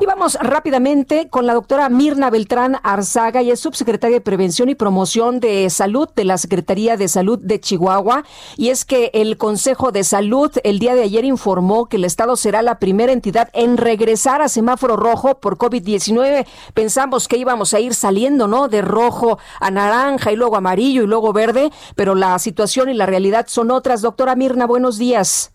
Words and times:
Y 0.00 0.06
vamos 0.06 0.36
rápidamente 0.40 1.28
con 1.28 1.46
la 1.46 1.54
doctora 1.54 1.88
Mirna 1.88 2.28
Beltrán 2.28 2.78
Arzaga, 2.82 3.42
y 3.42 3.52
es 3.52 3.60
subsecretaria 3.60 4.16
de 4.16 4.20
Prevención 4.20 4.68
y 4.68 4.74
Promoción 4.74 5.38
de 5.38 5.70
Salud 5.70 6.08
de 6.16 6.24
la 6.24 6.36
Secretaría 6.36 6.96
de 6.96 7.06
Salud 7.06 7.38
de 7.38 7.60
Chihuahua. 7.60 8.24
Y 8.56 8.70
es 8.70 8.84
que 8.84 9.12
el 9.14 9.36
Consejo 9.36 9.92
de 9.92 10.02
Salud 10.02 10.50
el 10.64 10.80
día 10.80 10.96
de 10.96 11.04
ayer 11.04 11.24
informó 11.24 11.86
que 11.86 11.96
el 11.96 12.04
Estado 12.04 12.34
será 12.34 12.60
la 12.62 12.80
primera 12.80 13.12
entidad 13.12 13.50
en 13.52 13.76
regresar 13.76 14.42
a 14.42 14.48
semáforo 14.48 14.96
rojo 14.96 15.38
por 15.38 15.58
COVID-19. 15.58 16.44
Pensamos 16.74 17.28
que 17.28 17.36
íbamos 17.36 17.72
a 17.72 17.78
ir 17.78 17.94
saliendo, 17.94 18.48
¿no? 18.48 18.66
De 18.66 18.82
rojo 18.82 19.38
a 19.60 19.70
naranja 19.70 20.32
y 20.32 20.36
luego 20.36 20.56
amarillo 20.56 21.04
y 21.04 21.06
luego 21.06 21.32
verde, 21.32 21.70
pero 21.94 22.16
la 22.16 22.36
situación 22.40 22.88
y 22.88 22.94
la 22.94 23.06
realidad 23.06 23.46
son 23.48 23.70
otras. 23.70 24.02
Doctora 24.02 24.34
Mirna, 24.34 24.66
buenos 24.66 24.98
días. 24.98 25.53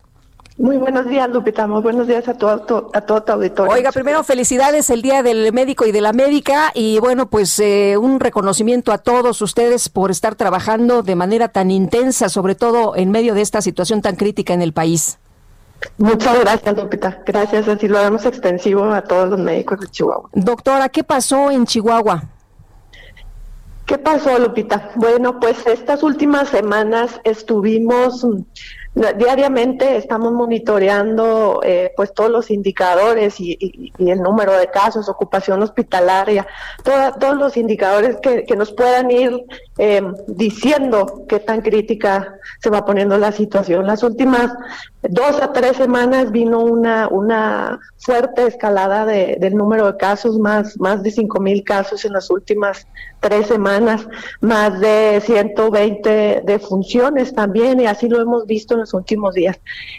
Muy 0.60 0.76
buenos 0.76 1.08
días, 1.08 1.26
Lupita. 1.30 1.66
Muy 1.66 1.80
buenos 1.80 2.06
días 2.06 2.28
a 2.28 2.34
todo, 2.34 2.90
a 2.92 3.00
todo 3.00 3.22
tu 3.22 3.32
auditorio. 3.32 3.72
Oiga, 3.72 3.92
primero 3.92 4.22
felicidades 4.22 4.90
el 4.90 5.00
Día 5.00 5.22
del 5.22 5.54
Médico 5.54 5.86
y 5.86 5.92
de 5.92 6.02
la 6.02 6.12
Médica 6.12 6.70
y 6.74 6.98
bueno, 6.98 7.30
pues 7.30 7.58
eh, 7.60 7.96
un 7.96 8.20
reconocimiento 8.20 8.92
a 8.92 8.98
todos 8.98 9.40
ustedes 9.40 9.88
por 9.88 10.10
estar 10.10 10.34
trabajando 10.34 11.02
de 11.02 11.16
manera 11.16 11.48
tan 11.48 11.70
intensa, 11.70 12.28
sobre 12.28 12.56
todo 12.56 12.94
en 12.94 13.10
medio 13.10 13.32
de 13.32 13.40
esta 13.40 13.62
situación 13.62 14.02
tan 14.02 14.16
crítica 14.16 14.52
en 14.52 14.60
el 14.60 14.74
país. 14.74 15.18
Muchas 15.96 16.38
gracias, 16.38 16.76
Lupita. 16.76 17.22
Gracias, 17.24 17.66
así 17.66 17.88
lo 17.88 17.98
damos 17.98 18.26
extensivo 18.26 18.84
a 18.84 19.00
todos 19.00 19.30
los 19.30 19.38
médicos 19.40 19.80
de 19.80 19.88
Chihuahua. 19.88 20.28
Doctora, 20.34 20.90
¿qué 20.90 21.02
pasó 21.02 21.50
en 21.50 21.64
Chihuahua? 21.64 22.24
¿Qué 23.86 23.96
pasó, 23.96 24.38
Lupita? 24.38 24.90
Bueno, 24.94 25.40
pues 25.40 25.66
estas 25.66 26.02
últimas 26.02 26.50
semanas 26.50 27.18
estuvimos 27.24 28.26
Diariamente 28.92 29.96
estamos 29.96 30.32
monitoreando 30.32 31.60
eh, 31.62 31.92
pues 31.94 32.12
todos 32.12 32.28
los 32.28 32.50
indicadores 32.50 33.38
y, 33.38 33.92
el 33.98 34.20
número 34.20 34.52
de 34.58 34.66
casos, 34.66 35.08
ocupación 35.08 35.62
hospitalaria, 35.62 36.44
todos 36.82 37.36
los 37.36 37.56
indicadores 37.56 38.16
que, 38.16 38.56
nos 38.56 38.72
puedan 38.72 39.10
ir 39.12 39.46
em, 39.78 40.12
diciendo 40.26 41.24
qué 41.28 41.38
tan 41.38 41.60
crítica 41.60 42.34
se 42.60 42.68
va 42.68 42.84
poniendo 42.84 43.16
la 43.16 43.30
situación. 43.30 43.86
Las 43.86 44.02
últimas 44.02 44.52
dos 45.02 45.40
a 45.40 45.52
tres 45.52 45.76
semanas 45.76 46.32
vino 46.32 46.58
una, 46.58 47.06
una 47.08 47.78
fuerte 47.98 48.46
escalada 48.46 49.06
de, 49.06 49.36
del 49.38 49.54
número 49.54 49.86
de 49.86 49.98
casos, 49.98 50.38
más, 50.38 50.78
más 50.78 51.02
de 51.04 51.12
cinco 51.12 51.40
mil 51.40 51.62
casos 51.62 52.04
en 52.04 52.12
las 52.12 52.28
últimas 52.28 52.86
tres 53.20 53.46
semanas, 53.46 54.06
más 54.40 54.80
de 54.80 55.22
120 55.24 56.42
de 56.44 56.58
funciones 56.58 57.34
también, 57.34 57.80
y 57.80 57.86
así 57.86 58.08
lo 58.08 58.20
hemos 58.20 58.46
visto 58.46 58.74
en 58.74 58.79
los 58.80 58.94
últimos 58.94 59.34
días. 59.34 59.58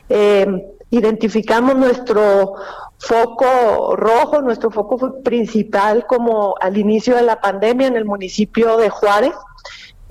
Eh, 0.10 0.46
identificamos 0.90 1.76
nuestro 1.76 2.56
foco 2.98 3.96
rojo, 3.96 4.42
nuestro 4.42 4.70
foco 4.70 5.22
principal 5.24 6.06
como 6.06 6.56
al 6.60 6.78
inicio 6.78 7.16
de 7.16 7.24
la 7.24 7.40
pandemia 7.40 7.88
en 7.88 7.96
el 7.96 8.06
municipio 8.06 8.78
de 8.78 8.90
Juárez. 8.90 9.34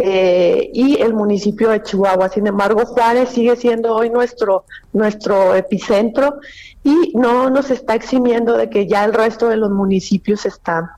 Eh, 0.03 0.71
y 0.73 0.99
el 1.03 1.13
municipio 1.13 1.69
de 1.69 1.83
Chihuahua. 1.83 2.31
Sin 2.31 2.47
embargo, 2.47 2.87
Juárez 2.87 3.29
sigue 3.29 3.55
siendo 3.57 3.95
hoy 3.95 4.09
nuestro, 4.09 4.65
nuestro 4.95 5.55
epicentro 5.55 6.41
y 6.83 7.13
no 7.15 7.51
nos 7.51 7.71
está 7.71 7.97
eximiendo 7.97 8.57
de 8.57 8.71
que 8.71 8.87
ya 8.87 9.05
el 9.05 9.13
resto 9.13 9.51
de 9.51 9.59
los 9.59 9.71
municipios 9.71 10.47
están 10.47 10.89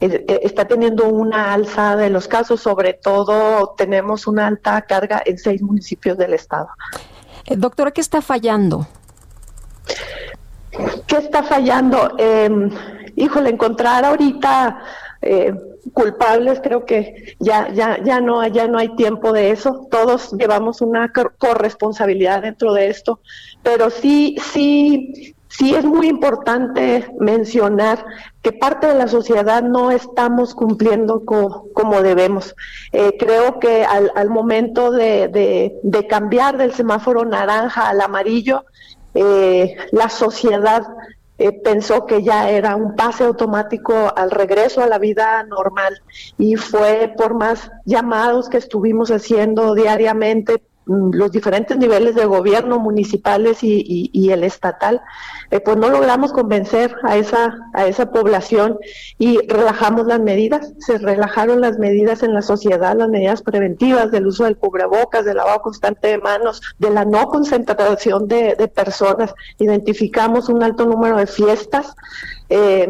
eh, 0.00 0.40
está 0.42 0.66
teniendo 0.66 1.08
una 1.08 1.52
alza 1.52 1.96
de 1.96 2.10
los 2.10 2.28
casos, 2.28 2.60
sobre 2.60 2.94
todo 2.94 3.74
tenemos 3.76 4.26
una 4.26 4.46
alta 4.46 4.82
carga 4.82 5.22
en 5.24 5.38
seis 5.38 5.62
municipios 5.62 6.16
del 6.18 6.34
estado. 6.34 6.68
Eh, 7.46 7.56
doctora, 7.56 7.90
¿qué 7.90 8.00
está 8.00 8.22
fallando? 8.22 8.86
¿Qué 11.06 11.16
está 11.16 11.42
fallando? 11.42 12.14
Eh, 12.18 12.70
híjole, 13.16 13.50
encontrar 13.50 14.04
ahorita 14.04 14.82
eh, 15.22 15.54
culpables, 15.92 16.60
creo 16.62 16.84
que 16.84 17.36
ya, 17.38 17.68
ya, 17.72 18.02
ya 18.02 18.20
no, 18.20 18.46
ya 18.46 18.66
no 18.68 18.78
hay 18.78 18.94
tiempo 18.96 19.32
de 19.32 19.50
eso. 19.50 19.86
Todos 19.90 20.32
llevamos 20.32 20.80
una 20.80 21.12
corresponsabilidad 21.38 22.42
dentro 22.42 22.72
de 22.72 22.88
esto, 22.88 23.20
pero 23.62 23.90
sí, 23.90 24.36
sí, 24.52 25.34
sí 25.50 25.74
es 25.74 25.84
muy 25.84 26.08
importante 26.08 27.12
mencionar 27.18 28.04
que 28.40 28.52
parte 28.52 28.86
de 28.86 28.94
la 28.94 29.08
sociedad 29.08 29.62
no 29.62 29.90
estamos 29.90 30.54
cumpliendo 30.54 31.24
como 31.24 32.02
debemos. 32.02 32.54
Eh, 32.92 33.16
creo 33.18 33.58
que 33.58 33.84
al, 33.84 34.30
momento 34.30 34.92
de, 34.92 35.74
cambiar 36.08 36.56
del 36.56 36.72
semáforo 36.72 37.24
naranja 37.24 37.88
al 37.88 38.00
amarillo, 38.00 38.64
eh, 39.12 39.76
la 39.90 40.08
sociedad 40.08 40.86
eh, 41.38 41.52
pensó 41.52 42.06
que 42.06 42.22
ya 42.22 42.48
era 42.48 42.76
un 42.76 42.94
pase 42.94 43.24
automático 43.24 44.12
al 44.14 44.30
regreso 44.30 44.82
a 44.82 44.86
la 44.86 44.98
vida 44.98 45.42
normal 45.44 46.00
y 46.38 46.56
fue 46.56 47.12
por 47.16 47.34
más 47.34 47.70
llamados 47.84 48.48
que 48.48 48.58
estuvimos 48.58 49.10
haciendo 49.10 49.74
diariamente 49.74 50.62
los 50.86 51.30
diferentes 51.30 51.76
niveles 51.76 52.14
de 52.14 52.24
gobierno, 52.24 52.78
municipales 52.78 53.58
y, 53.62 54.30
el 54.30 54.44
estatal, 54.44 55.00
eh, 55.50 55.60
pues 55.60 55.76
no 55.76 55.88
logramos 55.88 56.32
convencer 56.32 56.96
a 57.04 57.16
esa, 57.16 57.56
a 57.74 57.86
esa 57.86 58.10
población 58.10 58.78
y 59.18 59.38
relajamos 59.46 60.06
las 60.06 60.20
medidas, 60.20 60.72
se 60.78 60.98
relajaron 60.98 61.60
las 61.60 61.78
medidas 61.78 62.22
en 62.22 62.34
la 62.34 62.42
sociedad, 62.42 62.96
las 62.96 63.08
medidas 63.08 63.42
preventivas 63.42 64.10
del 64.10 64.26
uso 64.26 64.44
del 64.44 64.56
cubrebocas, 64.56 65.24
del 65.24 65.36
lavado 65.36 65.62
constante 65.62 66.08
de 66.08 66.18
manos, 66.18 66.60
de 66.78 66.90
la 66.90 67.04
no 67.04 67.28
concentración 67.28 68.26
de, 68.26 68.56
de 68.56 68.68
personas, 68.68 69.34
identificamos 69.58 70.48
un 70.48 70.62
alto 70.62 70.86
número 70.86 71.16
de 71.16 71.26
fiestas, 71.26 71.94
eh, 72.48 72.88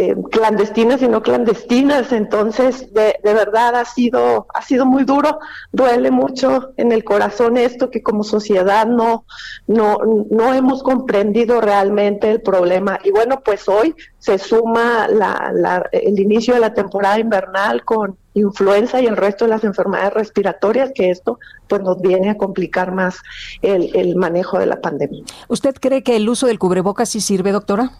eh, 0.00 0.14
clandestinas 0.30 1.02
y 1.02 1.08
no 1.08 1.24
clandestinas. 1.24 2.12
Entonces, 2.12 2.94
de, 2.94 3.16
de, 3.20 3.34
verdad 3.34 3.74
ha 3.74 3.84
sido, 3.84 4.46
ha 4.54 4.62
sido 4.62 4.86
muy 4.86 5.02
duro, 5.02 5.40
duele 5.72 6.12
mucho 6.12 6.70
en 6.76 6.92
el 6.92 7.02
corazón 7.02 7.56
esto 7.56 7.90
que 7.90 8.00
como 8.00 8.22
sociedad 8.22 8.86
no, 8.86 9.24
no, 9.66 9.98
no 10.30 10.54
hemos 10.54 10.84
comprendido 10.84 11.60
realmente 11.60 12.30
el 12.30 12.42
problema. 12.42 13.00
Y 13.02 13.10
bueno, 13.10 13.40
pues 13.44 13.68
hoy 13.68 13.92
se 14.20 14.38
suma 14.38 15.08
la, 15.08 15.50
la, 15.52 15.84
el 15.90 16.20
inicio 16.20 16.54
de 16.54 16.60
la 16.60 16.74
temporada 16.74 17.18
invernal 17.18 17.84
con 17.84 18.16
influenza 18.34 19.00
y 19.00 19.06
el 19.06 19.16
resto 19.16 19.46
de 19.46 19.50
las 19.50 19.64
enfermedades 19.64 20.12
respiratorias, 20.12 20.92
que 20.94 21.10
esto 21.10 21.40
pues 21.66 21.82
nos 21.82 22.00
viene 22.00 22.30
a 22.30 22.36
complicar 22.36 22.92
más 22.92 23.16
el, 23.62 23.90
el 23.96 24.14
manejo 24.14 24.60
de 24.60 24.66
la 24.66 24.80
pandemia. 24.80 25.24
¿Usted 25.48 25.74
cree 25.80 26.04
que 26.04 26.14
el 26.14 26.28
uso 26.28 26.46
del 26.46 26.60
cubrebocas 26.60 27.08
sí 27.08 27.20
sirve, 27.20 27.50
doctora? 27.50 27.90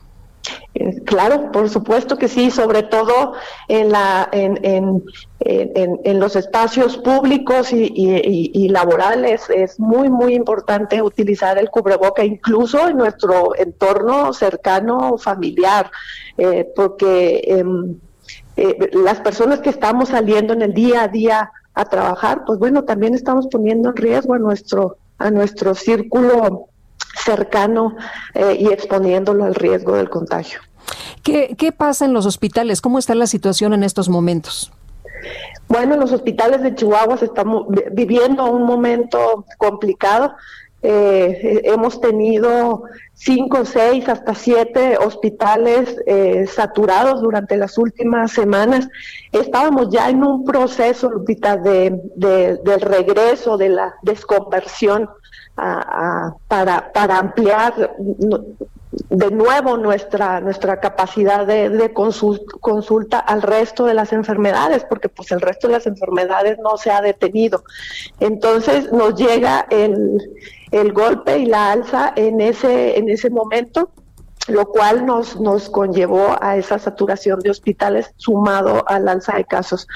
Eh, 0.75 1.03
claro, 1.04 1.50
por 1.50 1.69
supuesto 1.69 2.16
que 2.16 2.28
sí, 2.28 2.50
sobre 2.50 2.82
todo 2.84 3.32
en, 3.69 3.91
la, 3.91 4.28
en, 4.32 4.59
en, 5.41 6.21
los 6.21 6.37
espacios 6.37 6.97
públicos 6.99 7.72
y, 7.72 8.69
laborales. 8.69 9.49
Es 9.50 9.81
muy, 9.81 10.09
muy 10.10 10.34
importante 10.34 11.03
utilizar 11.03 11.59
el 11.59 11.71
cubreboca, 11.71 12.25
incluso 12.25 12.88
en 12.88 12.97
nuestro 12.97 13.56
entorno 13.56 14.32
cercano 14.32 15.17
familiar, 15.19 15.90
eh, 16.37 16.70
porque 16.76 17.43
em, 17.46 17.96
eh, 18.56 18.90
las 18.93 19.20
personas 19.20 19.61
que 19.61 19.70
estamos 19.70 20.11
saliendo 20.11 20.52
en 20.52 20.62
el 20.62 20.75
día 20.75 21.05
a 21.05 21.08
día 21.08 21.50
a 21.75 21.85
trabajar, 21.85 22.44
pues 22.44 22.58
bueno, 22.58 22.85
también 22.85 23.14
estamos 23.14 23.46
poniendo 23.46 23.90
en 23.90 23.96
riesgo 23.96 24.35
a 24.35 24.38
nuestro, 24.38 24.99
a 25.19 25.31
nuestro 25.31 25.75
círculo 25.75 26.69
cercano 27.28 27.94
eh, 28.34 28.56
y 28.58 28.69
exponiéndolo 28.69 29.44
al 29.44 29.54
riesgo 29.54 29.96
del 29.96 30.08
contagio. 30.08 30.60
¿Qué, 31.22 31.54
¿Qué 31.58 31.72
pasa 31.72 32.06
en 32.06 32.14
los 32.14 32.25
hospitales? 32.25 32.80
¿Cómo 32.80 32.98
está 32.98 33.14
la 33.14 33.26
situación 33.26 33.75
en 33.75 33.84
estos 33.84 34.08
momentos? 34.08 34.72
Bueno, 35.69 35.94
en 35.94 36.00
los 36.00 36.12
hospitales 36.12 36.62
de 36.62 36.75
Chihuahua 36.75 37.19
estamos 37.20 37.66
viviendo 37.92 38.46
un 38.46 38.62
momento 38.62 39.44
complicado. 39.58 40.34
Eh, 40.80 41.60
hemos 41.64 42.00
tenido 42.00 42.84
cinco, 43.12 43.64
seis, 43.64 44.08
hasta 44.08 44.34
siete 44.34 44.96
hospitales 44.96 45.96
eh, 46.06 46.46
saturados 46.46 47.20
durante 47.20 47.56
las 47.56 47.76
últimas 47.78 48.30
semanas. 48.30 48.88
Estábamos 49.32 49.88
ya 49.90 50.08
en 50.08 50.22
un 50.22 50.44
proceso, 50.44 51.10
Lupita, 51.10 51.56
de, 51.56 52.00
de, 52.14 52.58
del 52.58 52.80
regreso, 52.80 53.56
de 53.56 53.70
la 53.70 53.94
desconversión 54.02 55.08
para, 56.46 56.92
para 56.92 57.19
ampliar 57.19 57.96
de 58.90 59.31
nuevo 59.31 59.76
nuestra, 59.76 60.40
nuestra 60.40 60.81
capacidad 60.81 61.46
de, 61.46 61.93
consulta, 61.93 63.19
al 63.19 63.43
resto 63.43 63.85
de 63.85 63.94
las 63.94 64.12
enfermedades, 64.12 64.85
porque 64.88 65.08
pues 65.08 65.31
el 65.32 65.40
resto 65.40 65.67
de 65.67 65.75
las 65.75 65.87
enfermedades 65.87 66.58
no 66.58 66.76
se 66.76 66.90
ha 66.90 67.00
detenido. 67.00 67.64
Entonces 68.20 68.93
nos 68.93 69.14
llega 69.14 69.67
el, 69.70 70.19
el 70.70 70.93
golpe 70.93 71.38
y 71.38 71.46
la 71.46 71.73
alza 71.73 72.12
en 72.17 72.40
ese, 72.40 72.99
en 72.99 73.08
ese 73.08 73.31
momento 73.31 73.90
lo 74.49 74.67
cual 74.67 75.05
nos, 75.06 75.38
nos 75.40 75.69
conllevó 75.69 76.37
a 76.40 76.56
esa 76.56 76.79
saturación 76.79 77.38
de 77.40 77.50
hospitales 77.50 78.12
sumado 78.17 78.82
al 78.88 79.06
alza 79.06 79.37
de 79.37 79.44
casos. 79.44 79.87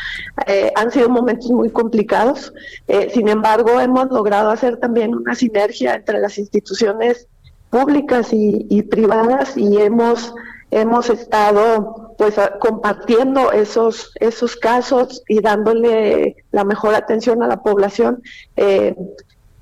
Eh, 0.47 0.71
han 0.77 0.91
sido 0.91 1.09
momentos 1.09 1.51
muy 1.51 1.71
complicados, 1.71 2.53
eh, 2.87 3.11
sin 3.13 3.29
embargo 3.29 3.81
hemos 3.81 4.11
logrado 4.11 4.51
hacer 4.51 4.77
también 4.77 5.15
una 5.15 5.35
sinergia 5.35 5.95
entre 5.95 6.21
las 6.21 6.39
instituciones 6.39 7.29
públicas 7.73 8.29
y, 8.33 8.83
privadas 8.83 9.57
y 9.57 9.79
hemos 9.79 10.35
hemos 10.71 11.09
estado 11.09 12.15
pues 12.19 12.35
compartiendo 12.61 13.51
esos 13.51 14.13
esos 14.21 14.57
casos 14.57 15.23
y 15.27 15.41
dándole 15.41 16.37
la 16.51 16.65
mejor 16.65 16.95
atención 16.95 17.43
a 17.43 17.47
la 17.47 17.63
población. 17.63 18.23
Eh, 18.57 18.95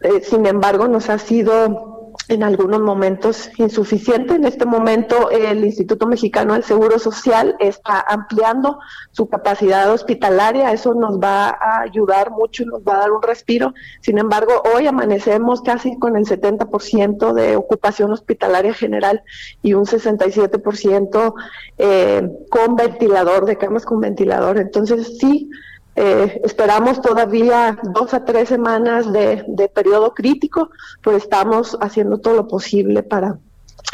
eh, 0.01 0.21
sin 0.23 0.45
embargo 0.47 0.89
nos 0.89 1.09
ha 1.09 1.19
sido 1.19 2.00
en 2.31 2.45
algunos 2.45 2.81
momentos 2.81 3.51
insuficiente. 3.57 4.35
En 4.35 4.45
este 4.45 4.65
momento 4.65 5.31
el 5.31 5.65
Instituto 5.65 6.07
Mexicano 6.07 6.55
del 6.55 6.63
Seguro 6.63 6.99
Social 6.99 7.57
está 7.59 8.01
ampliando 8.01 8.79
su 9.11 9.29
capacidad 9.29 9.91
hospitalaria, 9.93 10.73
eso 10.73 10.95
nos 10.95 11.19
va 11.19 11.49
a 11.49 11.81
ayudar 11.83 12.31
mucho 12.31 12.65
nos 12.65 12.83
va 12.83 12.95
a 12.95 12.99
dar 13.01 13.11
un 13.11 13.23
respiro. 13.23 13.75
Sin 14.01 14.19
embargo, 14.19 14.63
hoy 14.75 14.87
amanecemos 14.87 15.61
casi 15.63 15.99
con 15.99 16.17
el 16.17 16.25
70% 16.25 17.33
de 17.33 17.57
ocupación 17.57 18.13
hospitalaria 18.13 18.75
general 18.75 19.23
y 19.63 19.75
un 19.75 19.87
67% 19.87 21.35
eh, 21.79 22.31
con 22.49 22.77
ventilador, 22.77 23.45
de 23.45 23.57
camas 23.57 23.85
con 23.85 24.01
ventilador. 24.01 24.59
Entonces 24.59 25.19
sí, 25.19 25.51
eh, 26.03 26.41
esperamos 26.45 27.03
todavía 27.03 27.79
dos 27.83 28.15
a 28.15 28.25
tres 28.25 28.49
semanas 28.49 29.13
de, 29.13 29.45
de 29.47 29.69
periodo 29.69 30.15
crítico, 30.15 30.71
pero 31.03 31.19
estamos 31.19 31.77
haciendo 31.79 32.19
todo 32.19 32.35
lo 32.35 32.49
posible 32.49 33.03
para, 33.03 33.39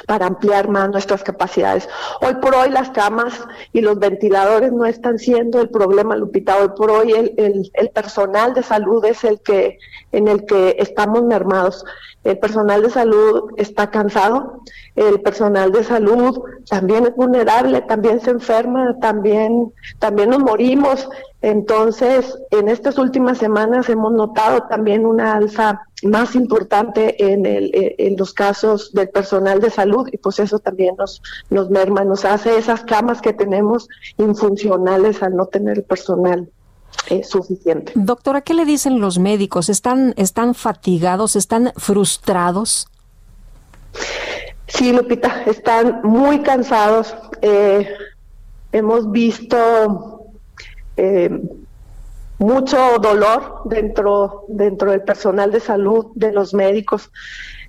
para 0.06 0.26
ampliar 0.26 0.68
más 0.68 0.90
nuestras 0.90 1.22
capacidades. 1.22 1.88
Hoy 2.20 2.34
por 2.36 2.54
hoy 2.54 2.70
las 2.70 2.90
camas 2.90 3.34
y 3.72 3.80
los 3.80 3.98
ventiladores 3.98 4.72
no 4.72 4.84
están 4.86 5.18
siendo 5.18 5.60
el 5.60 5.68
problema, 5.68 6.16
Lupita. 6.16 6.56
Hoy 6.58 6.68
por 6.76 6.90
hoy 6.90 7.12
el, 7.12 7.34
el, 7.36 7.70
el, 7.74 7.90
personal 7.90 8.54
de 8.54 8.62
salud 8.62 9.04
es 9.04 9.24
el 9.24 9.40
que 9.40 9.78
en 10.12 10.28
el 10.28 10.44
que 10.46 10.76
estamos 10.78 11.22
mermados. 11.24 11.84
El 12.24 12.38
personal 12.38 12.82
de 12.82 12.90
salud 12.90 13.52
está 13.56 13.90
cansado, 13.90 14.62
el 14.96 15.20
personal 15.20 15.70
de 15.70 15.84
salud 15.84 16.42
también 16.68 17.06
es 17.06 17.14
vulnerable, 17.14 17.82
también 17.82 18.20
se 18.20 18.30
enferma, 18.30 18.96
también, 19.00 19.72
también 20.00 20.30
nos 20.30 20.40
morimos. 20.40 21.08
Entonces, 21.42 22.36
en 22.50 22.68
estas 22.68 22.98
últimas 22.98 23.38
semanas 23.38 23.88
hemos 23.88 24.12
notado 24.12 24.62
también 24.68 25.06
una 25.06 25.34
alza 25.34 25.85
más 26.02 26.34
importante 26.34 27.32
en, 27.32 27.46
el, 27.46 27.70
en 27.72 28.16
los 28.16 28.34
casos 28.34 28.92
del 28.92 29.08
personal 29.08 29.60
de 29.60 29.70
salud 29.70 30.08
y 30.12 30.18
pues 30.18 30.38
eso 30.38 30.58
también 30.58 30.94
nos, 30.96 31.22
nos 31.48 31.70
merma, 31.70 32.04
nos 32.04 32.24
hace 32.24 32.58
esas 32.58 32.82
camas 32.82 33.22
que 33.22 33.32
tenemos 33.32 33.88
infuncionales 34.18 35.22
al 35.22 35.36
no 35.36 35.46
tener 35.46 35.78
el 35.78 35.84
personal 35.84 36.50
eh, 37.08 37.24
suficiente. 37.24 37.92
Doctora, 37.94 38.40
¿qué 38.40 38.52
le 38.52 38.64
dicen 38.64 39.00
los 39.00 39.18
médicos? 39.18 39.68
¿Están, 39.68 40.12
están 40.16 40.54
fatigados? 40.54 41.36
¿Están 41.36 41.72
frustrados? 41.76 42.88
Sí, 44.66 44.92
Lupita, 44.92 45.44
están 45.44 46.00
muy 46.02 46.42
cansados. 46.42 47.14
Eh, 47.40 47.88
hemos 48.72 49.10
visto 49.10 50.26
eh, 50.96 51.30
mucho 52.38 52.98
dolor 53.00 53.62
dentro, 53.64 54.44
dentro 54.48 54.90
del 54.90 55.02
personal 55.02 55.50
de 55.50 55.60
salud, 55.60 56.06
de 56.14 56.32
los 56.32 56.54
médicos. 56.54 57.10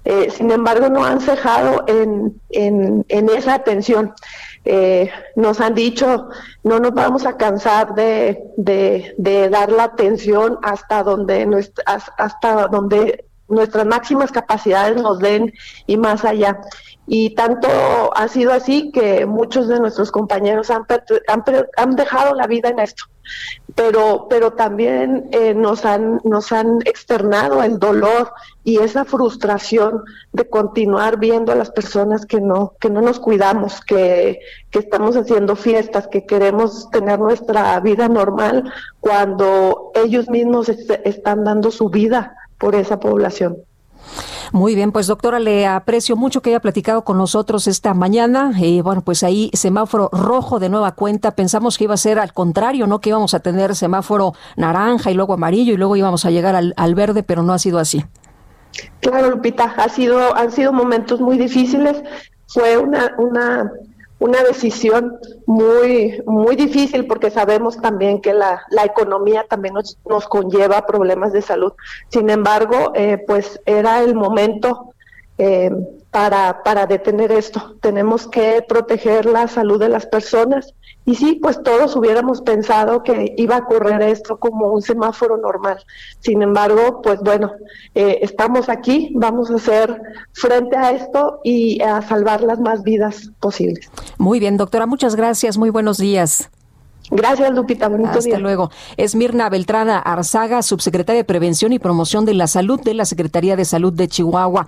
Eh, 0.05 0.29
sin 0.31 0.51
embargo, 0.51 0.89
no 0.89 1.03
han 1.03 1.19
cejado 1.19 1.83
en, 1.87 2.39
en, 2.49 3.29
esa 3.29 3.55
atención. 3.55 4.13
Eh, 4.63 5.09
nos 5.35 5.59
han 5.59 5.73
dicho, 5.73 6.29
no 6.63 6.79
nos 6.79 6.93
vamos 6.93 7.25
a 7.25 7.35
cansar 7.35 7.93
de, 7.93 8.41
de, 8.55 9.49
dar 9.49 9.71
la 9.71 9.83
atención 9.83 10.59
hasta 10.63 11.03
donde, 11.03 11.69
hasta 12.17 12.67
donde 12.67 13.25
nuestras 13.47 13.85
máximas 13.85 14.31
capacidades 14.31 15.01
nos 15.01 15.19
den 15.19 15.53
y 15.85 15.97
más 15.97 16.25
allá. 16.25 16.59
Y 17.05 17.35
tanto 17.35 17.67
ha 18.15 18.27
sido 18.27 18.51
así 18.51 18.91
que 18.91 19.25
muchos 19.25 19.67
de 19.67 19.79
nuestros 19.79 20.11
compañeros 20.11 20.69
han, 20.69 20.85
han, 21.27 21.43
han 21.77 21.95
dejado 21.95 22.35
la 22.35 22.47
vida 22.47 22.69
en 22.69 22.79
esto 22.79 23.05
pero, 23.75 24.27
pero 24.29 24.53
también 24.53 25.27
eh, 25.31 25.53
nos, 25.53 25.85
han, 25.85 26.19
nos 26.23 26.51
han 26.51 26.79
externado 26.85 27.61
el 27.61 27.79
dolor 27.79 28.33
y 28.63 28.79
esa 28.79 29.05
frustración 29.05 30.03
de 30.33 30.49
continuar 30.49 31.19
viendo 31.19 31.51
a 31.51 31.55
las 31.55 31.69
personas 31.69 32.25
que 32.25 32.41
no, 32.41 32.73
que 32.79 32.89
no 32.89 33.01
nos 33.01 33.19
cuidamos, 33.19 33.81
que, 33.81 34.39
que 34.71 34.79
estamos 34.79 35.15
haciendo 35.15 35.55
fiestas, 35.55 36.07
que 36.07 36.25
queremos 36.25 36.89
tener 36.89 37.19
nuestra 37.19 37.79
vida 37.79 38.07
normal 38.07 38.71
cuando 38.99 39.91
ellos 39.95 40.29
mismos 40.29 40.69
están 40.69 41.43
dando 41.43 41.71
su 41.71 41.89
vida 41.89 42.35
por 42.57 42.75
esa 42.75 42.99
población. 42.99 43.57
Muy 44.53 44.75
bien, 44.75 44.91
pues 44.91 45.07
doctora, 45.07 45.39
le 45.39 45.67
aprecio 45.67 46.15
mucho 46.15 46.41
que 46.41 46.51
haya 46.51 46.61
platicado 46.61 47.03
con 47.03 47.17
nosotros 47.17 47.67
esta 47.67 47.93
mañana. 47.93 48.53
Y 48.57 48.81
bueno, 48.81 49.01
pues 49.01 49.23
ahí 49.23 49.51
semáforo 49.53 50.09
rojo 50.13 50.59
de 50.59 50.69
nueva 50.69 50.93
cuenta. 50.93 51.31
Pensamos 51.31 51.77
que 51.77 51.83
iba 51.83 51.93
a 51.93 51.97
ser 51.97 52.17
al 52.17 52.33
contrario, 52.33 52.87
¿no? 52.87 52.99
Que 52.99 53.09
íbamos 53.09 53.33
a 53.33 53.39
tener 53.41 53.75
semáforo 53.75 54.33
naranja 54.55 55.11
y 55.11 55.15
luego 55.15 55.33
amarillo 55.33 55.73
y 55.73 55.77
luego 55.77 55.95
íbamos 55.95 56.25
a 56.25 56.31
llegar 56.31 56.55
al, 56.55 56.73
al 56.77 56.95
verde, 56.95 57.23
pero 57.23 57.43
no 57.43 57.53
ha 57.53 57.59
sido 57.59 57.79
así. 57.79 58.05
Claro, 59.01 59.31
Lupita, 59.31 59.73
ha 59.77 59.89
sido, 59.89 60.35
han 60.35 60.51
sido 60.51 60.71
momentos 60.71 61.19
muy 61.19 61.37
difíciles. 61.37 62.01
Fue 62.47 62.77
una, 62.77 63.13
una 63.17 63.71
una 64.19 64.43
decisión 64.43 65.17
muy, 65.45 66.21
muy 66.25 66.55
difícil 66.55 67.05
porque 67.05 67.29
sabemos 67.29 67.79
también 67.79 68.21
que 68.21 68.33
la, 68.33 68.63
la 68.69 68.83
economía 68.83 69.45
también 69.47 69.75
nos, 69.75 69.97
nos, 70.07 70.27
conlleva 70.27 70.85
problemas 70.85 71.33
de 71.33 71.41
salud. 71.41 71.73
Sin 72.09 72.29
embargo, 72.29 72.93
eh, 72.95 73.23
pues 73.27 73.59
era 73.65 74.01
el 74.01 74.15
momento 74.15 74.93
eh, 75.37 75.71
para, 76.11 76.63
para 76.63 76.87
detener 76.87 77.31
esto. 77.31 77.75
Tenemos 77.81 78.27
que 78.27 78.63
proteger 78.67 79.25
la 79.25 79.47
salud 79.47 79.79
de 79.79 79.89
las 79.89 80.05
personas. 80.05 80.73
Y 81.05 81.15
sí, 81.15 81.39
pues 81.41 81.61
todos 81.63 81.95
hubiéramos 81.95 82.41
pensado 82.41 83.03
que 83.03 83.33
iba 83.37 83.55
a 83.55 83.59
ocurrir 83.59 84.01
esto 84.01 84.37
como 84.37 84.71
un 84.73 84.81
semáforo 84.81 85.37
normal. 85.37 85.77
Sin 86.19 86.41
embargo, 86.41 87.01
pues 87.01 87.19
bueno, 87.21 87.51
eh, 87.95 88.19
estamos 88.21 88.67
aquí, 88.67 89.11
vamos 89.15 89.49
a 89.51 89.55
hacer 89.55 90.01
frente 90.33 90.75
a 90.75 90.91
esto 90.91 91.39
y 91.43 91.81
a 91.81 92.01
salvar 92.01 92.41
las 92.41 92.59
más 92.59 92.83
vidas 92.83 93.31
posibles. 93.39 93.89
Muy 94.17 94.39
bien, 94.39 94.57
doctora, 94.57 94.85
muchas 94.85 95.15
gracias, 95.15 95.57
muy 95.57 95.69
buenos 95.69 95.97
días. 95.97 96.49
Gracias, 97.09 97.53
Lupita. 97.53 97.87
Bonito 97.87 98.19
Hasta 98.19 98.39
luego. 98.39 98.69
Es 98.97 99.15
Mirna 99.15 99.49
Beltrana 99.49 99.99
Arzaga, 99.99 100.61
subsecretaria 100.61 101.21
de 101.21 101.25
Prevención 101.25 101.71
y 101.71 101.79
Promoción 101.79 102.25
de 102.25 102.33
la 102.33 102.47
Salud 102.47 102.81
de 102.81 102.93
la 102.93 103.05
Secretaría 103.05 103.55
de 103.55 103.63
Salud 103.63 103.93
de 103.93 104.09
Chihuahua. 104.09 104.67